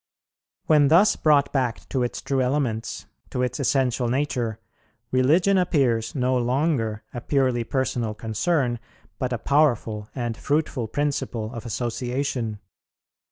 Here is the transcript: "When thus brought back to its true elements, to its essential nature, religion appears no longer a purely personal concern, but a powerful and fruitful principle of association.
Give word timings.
"When 0.65 0.87
thus 0.87 1.15
brought 1.15 1.53
back 1.53 1.87
to 1.89 2.01
its 2.01 2.23
true 2.23 2.41
elements, 2.41 3.05
to 3.29 3.43
its 3.43 3.59
essential 3.59 4.07
nature, 4.09 4.57
religion 5.11 5.59
appears 5.59 6.15
no 6.15 6.35
longer 6.37 7.03
a 7.13 7.21
purely 7.21 7.63
personal 7.63 8.15
concern, 8.15 8.79
but 9.19 9.31
a 9.31 9.37
powerful 9.37 10.09
and 10.15 10.35
fruitful 10.35 10.87
principle 10.87 11.53
of 11.53 11.67
association. 11.67 12.57